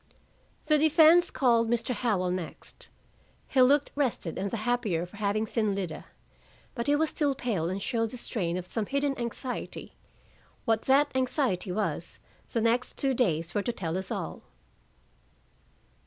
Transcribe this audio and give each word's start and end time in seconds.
The 0.65 0.79
defense 0.79 1.29
called 1.29 1.69
Mr. 1.69 1.93
Howell 1.93 2.31
next. 2.31 2.89
He 3.47 3.61
looked 3.61 3.91
rested, 3.95 4.35
and 4.39 4.49
the 4.49 4.57
happier 4.65 5.05
for 5.05 5.17
having 5.17 5.45
seen 5.45 5.75
Lida, 5.75 6.05
but 6.73 6.87
he 6.87 6.95
was 6.95 7.11
still 7.11 7.35
pale 7.35 7.69
and 7.69 7.79
showed 7.79 8.09
the 8.09 8.17
strain 8.17 8.57
of 8.57 8.65
some 8.65 8.87
hidden 8.87 9.15
anxiety. 9.19 9.93
What 10.65 10.85
that 10.85 11.11
anxiety 11.13 11.71
was, 11.71 12.17
the 12.51 12.61
next 12.61 12.97
two 12.97 13.13
days 13.13 13.53
were 13.53 13.61
to 13.61 13.71
tell 13.71 13.95
us 13.95 14.09
all. 14.09 14.41